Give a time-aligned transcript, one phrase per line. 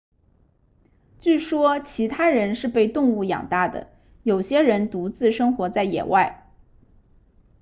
[1.19, 3.91] 据说其他人是被动物养大的
[4.23, 6.49] 有些人独自生活在野外